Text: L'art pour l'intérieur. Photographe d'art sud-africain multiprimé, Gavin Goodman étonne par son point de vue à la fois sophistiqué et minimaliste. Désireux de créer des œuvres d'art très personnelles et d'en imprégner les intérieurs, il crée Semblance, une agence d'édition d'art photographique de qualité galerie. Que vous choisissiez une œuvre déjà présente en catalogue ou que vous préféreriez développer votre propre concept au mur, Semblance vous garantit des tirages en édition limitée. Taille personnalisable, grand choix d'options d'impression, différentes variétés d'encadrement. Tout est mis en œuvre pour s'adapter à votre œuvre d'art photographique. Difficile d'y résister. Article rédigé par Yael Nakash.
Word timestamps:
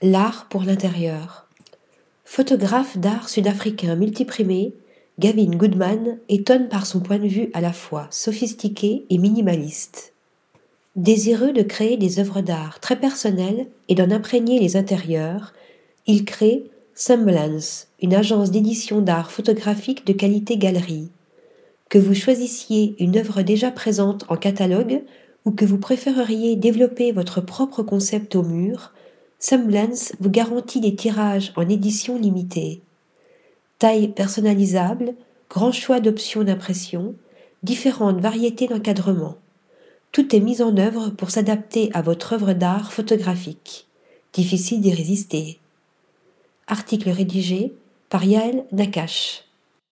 L'art 0.00 0.46
pour 0.48 0.62
l'intérieur. 0.62 1.48
Photographe 2.24 2.96
d'art 2.98 3.28
sud-africain 3.28 3.96
multiprimé, 3.96 4.72
Gavin 5.18 5.50
Goodman 5.56 6.18
étonne 6.28 6.68
par 6.68 6.86
son 6.86 7.00
point 7.00 7.18
de 7.18 7.26
vue 7.26 7.50
à 7.52 7.60
la 7.60 7.72
fois 7.72 8.06
sophistiqué 8.12 9.06
et 9.10 9.18
minimaliste. 9.18 10.12
Désireux 10.94 11.52
de 11.52 11.62
créer 11.62 11.96
des 11.96 12.20
œuvres 12.20 12.42
d'art 12.42 12.78
très 12.78 12.94
personnelles 12.94 13.66
et 13.88 13.96
d'en 13.96 14.12
imprégner 14.12 14.60
les 14.60 14.76
intérieurs, 14.76 15.52
il 16.06 16.24
crée 16.24 16.70
Semblance, 16.94 17.88
une 18.00 18.14
agence 18.14 18.52
d'édition 18.52 19.00
d'art 19.00 19.32
photographique 19.32 20.06
de 20.06 20.12
qualité 20.12 20.58
galerie. 20.58 21.08
Que 21.88 21.98
vous 21.98 22.14
choisissiez 22.14 22.94
une 23.00 23.16
œuvre 23.16 23.42
déjà 23.42 23.72
présente 23.72 24.24
en 24.28 24.36
catalogue 24.36 25.02
ou 25.44 25.50
que 25.50 25.64
vous 25.64 25.78
préféreriez 25.78 26.54
développer 26.54 27.10
votre 27.10 27.40
propre 27.40 27.82
concept 27.82 28.36
au 28.36 28.44
mur, 28.44 28.92
Semblance 29.40 30.12
vous 30.18 30.30
garantit 30.30 30.80
des 30.80 30.96
tirages 30.96 31.52
en 31.54 31.68
édition 31.68 32.18
limitée. 32.18 32.82
Taille 33.78 34.08
personnalisable, 34.08 35.14
grand 35.48 35.70
choix 35.70 36.00
d'options 36.00 36.42
d'impression, 36.42 37.14
différentes 37.62 38.20
variétés 38.20 38.66
d'encadrement. 38.66 39.36
Tout 40.10 40.34
est 40.34 40.40
mis 40.40 40.60
en 40.60 40.76
œuvre 40.76 41.10
pour 41.10 41.30
s'adapter 41.30 41.90
à 41.94 42.02
votre 42.02 42.32
œuvre 42.32 42.52
d'art 42.52 42.92
photographique. 42.92 43.86
Difficile 44.32 44.80
d'y 44.80 44.92
résister. 44.92 45.60
Article 46.66 47.10
rédigé 47.10 47.72
par 48.08 48.24
Yael 48.24 48.64
Nakash. 48.72 49.47